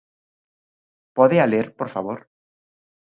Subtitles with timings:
[1.17, 2.19] ¿Pódea ler, por favor?